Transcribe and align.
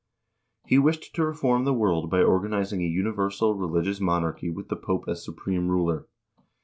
He 0.65 0.79
wished 0.79 1.13
to 1.13 1.23
reform 1.23 1.63
the 1.63 1.75
world 1.75 2.09
by 2.09 2.23
organizing 2.23 2.81
a 2.81 2.87
universal 2.87 3.53
religious 3.53 3.99
monarchy 3.99 4.49
with 4.49 4.67
the 4.69 4.75
Pope 4.75 5.05
as 5.07 5.23
supreme 5.23 5.67
ruler. 5.67 6.07